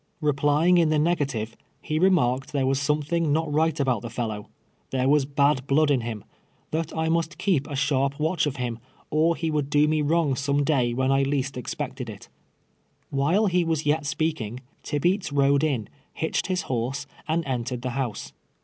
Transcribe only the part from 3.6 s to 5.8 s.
about the fellow —■ there was bad